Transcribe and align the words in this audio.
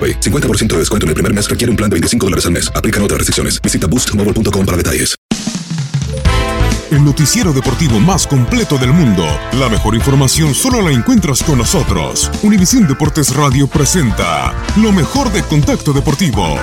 AroPay. 0.00 0.20
50% 0.20 0.68
de 0.68 0.78
descuento 0.78 1.04
en 1.04 1.08
el 1.08 1.14
primer 1.14 1.34
mes 1.34 1.50
requiere 1.50 1.70
un 1.70 1.76
plan 1.76 1.90
de 1.90 1.94
25 1.94 2.26
dólares 2.26 2.46
al 2.46 2.52
mes. 2.52 2.72
Aplican 2.74 3.02
otras 3.02 3.18
restricciones. 3.18 3.60
Visita 3.60 3.86
boostmobile.com 3.86 4.64
para 4.64 4.76
detalles. 4.78 5.20
El 6.90 7.04
noticiero 7.04 7.52
deportivo 7.52 8.00
más 8.00 8.26
completo 8.26 8.76
del 8.76 8.92
mundo. 8.92 9.24
La 9.52 9.68
mejor 9.68 9.94
información 9.94 10.54
solo 10.54 10.82
la 10.82 10.90
encuentras 10.90 11.40
con 11.40 11.58
nosotros. 11.58 12.28
Univisión 12.42 12.88
Deportes 12.88 13.32
Radio 13.36 13.68
presenta 13.68 14.52
lo 14.76 14.90
mejor 14.90 15.30
de 15.30 15.42
Contacto 15.44 15.92
Deportivo. 15.92 16.58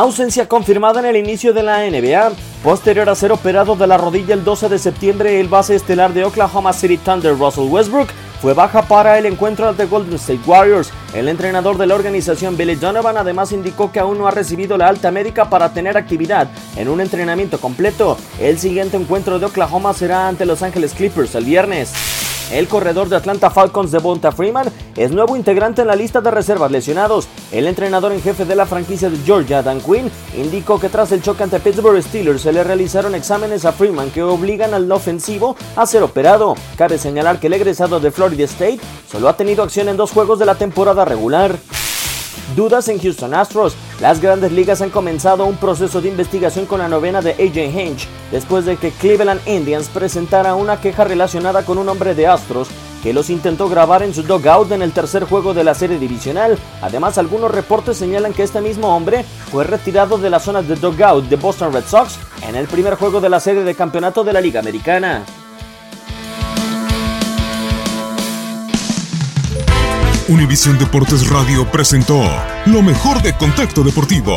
Ausencia 0.00 0.48
confirmada 0.48 1.00
en 1.00 1.04
el 1.04 1.16
inicio 1.16 1.52
de 1.52 1.62
la 1.62 1.80
NBA. 1.80 2.32
Posterior 2.64 3.10
a 3.10 3.14
ser 3.14 3.32
operado 3.32 3.76
de 3.76 3.86
la 3.86 3.98
rodilla 3.98 4.32
el 4.32 4.44
12 4.44 4.70
de 4.70 4.78
septiembre, 4.78 5.38
el 5.38 5.48
base 5.48 5.74
estelar 5.74 6.14
de 6.14 6.24
Oklahoma 6.24 6.72
City 6.72 6.96
Thunder, 6.96 7.36
Russell 7.36 7.68
Westbrook, 7.68 8.08
fue 8.40 8.54
baja 8.54 8.80
para 8.80 9.18
el 9.18 9.26
encuentro 9.26 9.68
ante 9.68 9.84
Golden 9.84 10.14
State 10.14 10.40
Warriors. 10.46 10.90
El 11.12 11.28
entrenador 11.28 11.76
de 11.76 11.86
la 11.86 11.96
organización 11.96 12.56
Billy 12.56 12.76
Donovan 12.76 13.18
además 13.18 13.52
indicó 13.52 13.92
que 13.92 14.00
aún 14.00 14.16
no 14.16 14.26
ha 14.26 14.30
recibido 14.30 14.78
la 14.78 14.88
alta 14.88 15.10
médica 15.10 15.50
para 15.50 15.74
tener 15.74 15.98
actividad 15.98 16.48
en 16.76 16.88
un 16.88 17.02
entrenamiento 17.02 17.60
completo. 17.60 18.16
El 18.40 18.58
siguiente 18.58 18.96
encuentro 18.96 19.38
de 19.38 19.44
Oklahoma 19.44 19.92
será 19.92 20.28
ante 20.28 20.46
Los 20.46 20.62
Angeles 20.62 20.94
Clippers 20.94 21.34
el 21.34 21.44
viernes. 21.44 22.19
El 22.50 22.66
corredor 22.66 23.08
de 23.08 23.14
Atlanta 23.14 23.48
Falcons 23.48 23.92
de 23.92 23.98
Bonta 23.98 24.32
Freeman 24.32 24.66
es 24.96 25.12
nuevo 25.12 25.36
integrante 25.36 25.82
en 25.82 25.86
la 25.86 25.94
lista 25.94 26.20
de 26.20 26.32
reservas 26.32 26.72
lesionados. 26.72 27.28
El 27.52 27.68
entrenador 27.68 28.12
en 28.12 28.20
jefe 28.20 28.44
de 28.44 28.56
la 28.56 28.66
franquicia 28.66 29.08
de 29.08 29.18
Georgia, 29.18 29.62
Dan 29.62 29.80
Quinn, 29.80 30.10
indicó 30.36 30.80
que 30.80 30.88
tras 30.88 31.12
el 31.12 31.22
choque 31.22 31.44
ante 31.44 31.60
Pittsburgh 31.60 32.02
Steelers 32.02 32.42
se 32.42 32.52
le 32.52 32.64
realizaron 32.64 33.14
exámenes 33.14 33.64
a 33.64 33.72
Freeman 33.72 34.10
que 34.10 34.24
obligan 34.24 34.74
al 34.74 34.90
ofensivo 34.90 35.54
a 35.76 35.86
ser 35.86 36.02
operado. 36.02 36.56
Cabe 36.76 36.98
señalar 36.98 37.38
que 37.38 37.46
el 37.46 37.52
egresado 37.52 38.00
de 38.00 38.10
Florida 38.10 38.44
State 38.44 38.80
solo 39.08 39.28
ha 39.28 39.36
tenido 39.36 39.62
acción 39.62 39.88
en 39.88 39.96
dos 39.96 40.10
juegos 40.10 40.40
de 40.40 40.46
la 40.46 40.56
temporada 40.56 41.04
regular. 41.04 41.56
Dudas 42.56 42.88
en 42.88 42.98
Houston 42.98 43.32
Astros. 43.32 43.76
Las 44.00 44.22
grandes 44.22 44.50
ligas 44.50 44.80
han 44.80 44.88
comenzado 44.88 45.44
un 45.44 45.58
proceso 45.58 46.00
de 46.00 46.08
investigación 46.08 46.64
con 46.64 46.78
la 46.78 46.88
novena 46.88 47.20
de 47.20 47.32
AJ 47.32 47.78
Hinch, 47.78 48.08
después 48.32 48.64
de 48.64 48.78
que 48.78 48.92
Cleveland 48.92 49.46
Indians 49.46 49.90
presentara 49.90 50.54
una 50.54 50.80
queja 50.80 51.04
relacionada 51.04 51.66
con 51.66 51.76
un 51.76 51.86
hombre 51.86 52.14
de 52.14 52.26
Astros 52.26 52.68
que 53.02 53.12
los 53.12 53.28
intentó 53.28 53.68
grabar 53.68 54.02
en 54.02 54.14
su 54.14 54.22
dugout 54.22 54.72
en 54.72 54.80
el 54.80 54.92
tercer 54.92 55.24
juego 55.24 55.52
de 55.52 55.64
la 55.64 55.74
serie 55.74 55.98
divisional. 55.98 56.58
Además, 56.80 57.18
algunos 57.18 57.50
reportes 57.50 57.98
señalan 57.98 58.32
que 58.32 58.42
este 58.42 58.62
mismo 58.62 58.96
hombre 58.96 59.22
fue 59.50 59.64
retirado 59.64 60.16
de 60.16 60.30
la 60.30 60.40
zona 60.40 60.62
de 60.62 60.76
dugout 60.76 61.26
de 61.26 61.36
Boston 61.36 61.72
Red 61.72 61.84
Sox 61.84 62.18
en 62.48 62.56
el 62.56 62.68
primer 62.68 62.94
juego 62.94 63.20
de 63.20 63.28
la 63.28 63.40
serie 63.40 63.64
de 63.64 63.74
campeonato 63.74 64.24
de 64.24 64.32
la 64.32 64.40
Liga 64.40 64.60
Americana. 64.60 65.24
Univisión 70.30 70.78
Deportes 70.78 71.28
Radio 71.28 71.68
presentó 71.72 72.22
lo 72.66 72.82
mejor 72.82 73.20
de 73.20 73.36
Contacto 73.36 73.82
Deportivo. 73.82 74.36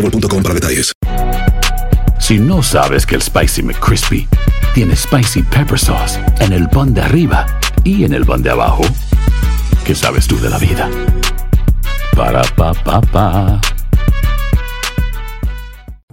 boostmobile.com 0.01 0.43
para 0.43 0.55
detalles. 0.55 0.91
Si 2.19 2.37
no 2.37 2.61
sabes 2.63 3.05
que 3.05 3.15
el 3.15 3.21
Spicy 3.21 3.63
McCrispy 3.63 4.27
tiene 4.73 4.95
Spicy 4.95 5.43
Pepper 5.43 5.77
Sauce 5.77 6.19
en 6.39 6.53
el 6.53 6.69
pan 6.69 6.93
de 6.93 7.01
arriba 7.01 7.45
y 7.83 8.03
en 8.03 8.13
el 8.13 8.25
pan 8.25 8.41
de 8.41 8.51
abajo, 8.51 8.83
¿qué 9.85 9.95
sabes 9.95 10.27
tú 10.27 10.39
de 10.39 10.49
la 10.49 10.57
vida? 10.57 10.89
Para, 12.15 12.41
pa, 12.55 12.73
pa, 12.73 13.01
pa. 13.01 13.61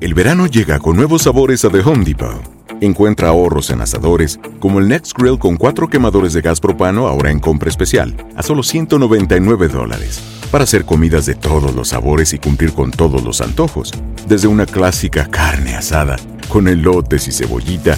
El 0.00 0.14
verano 0.14 0.46
llega 0.46 0.78
con 0.78 0.96
nuevos 0.96 1.22
sabores 1.22 1.64
a 1.64 1.70
The 1.70 1.80
Home 1.80 2.04
Depot. 2.04 2.58
Encuentra 2.80 3.28
ahorros 3.28 3.70
en 3.70 3.80
asadores, 3.80 4.38
como 4.60 4.78
el 4.78 4.88
Next 4.88 5.16
Grill 5.18 5.38
con 5.38 5.56
cuatro 5.56 5.88
quemadores 5.88 6.32
de 6.32 6.40
gas 6.40 6.60
propano 6.60 7.08
ahora 7.08 7.32
en 7.32 7.40
compra 7.40 7.68
especial, 7.68 8.16
a 8.36 8.42
solo 8.44 8.62
199 8.62 9.66
dólares, 9.68 10.22
para 10.50 10.64
hacer 10.64 10.84
comidas 10.84 11.26
de 11.26 11.34
todos 11.34 11.74
los 11.74 11.88
sabores 11.88 12.32
y 12.32 12.38
cumplir 12.38 12.72
con 12.72 12.90
todos 12.90 13.22
los 13.22 13.40
antojos, 13.40 13.92
desde 14.26 14.48
una 14.48 14.66
clásica 14.66 15.28
carne 15.28 15.74
asada, 15.74 16.16
con 16.48 16.68
elotes 16.68 17.28
y 17.28 17.32
cebollita, 17.32 17.96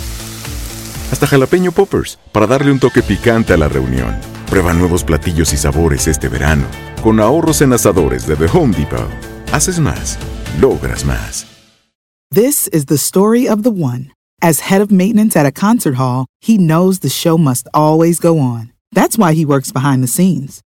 hasta 1.10 1.26
jalapeño 1.26 1.72
poppers, 1.72 2.18
para 2.32 2.46
darle 2.46 2.72
un 2.72 2.78
toque 2.78 3.02
picante 3.02 3.52
a 3.52 3.56
la 3.56 3.68
reunión. 3.68 4.16
Prueba 4.48 4.72
nuevos 4.72 5.04
platillos 5.04 5.52
y 5.52 5.56
sabores 5.56 6.06
este 6.08 6.28
verano, 6.28 6.64
con 7.02 7.20
ahorros 7.20 7.62
en 7.62 7.72
asadores 7.72 8.26
de 8.26 8.36
The 8.36 8.46
Home 8.52 8.76
Depot. 8.76 9.08
Haces 9.52 9.80
más, 9.80 10.18
logras 10.60 11.04
más. 11.04 11.46
This 12.32 12.68
is 12.68 12.86
the 12.86 12.96
story 12.96 13.48
of 13.48 13.62
the 13.62 13.70
one. 13.70 14.12
As 14.40 14.70
head 14.70 14.80
of 14.80 14.90
maintenance 14.90 15.36
at 15.36 15.46
a 15.46 15.52
concert 15.52 15.96
hall, 15.96 16.26
he 16.40 16.56
knows 16.56 17.00
the 17.00 17.08
show 17.08 17.36
must 17.36 17.66
always 17.74 18.20
go 18.20 18.38
on. 18.38 18.72
That's 18.92 19.18
why 19.18 19.34
he 19.34 19.44
works 19.44 19.72
behind 19.72 20.02
the 20.02 20.08
scenes, 20.08 20.60